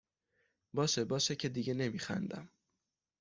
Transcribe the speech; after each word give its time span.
باشه 0.73 1.05
باشه 1.05 1.35
که 1.35 1.49
دیگه 1.49 1.73
نمیخندم 1.73 2.49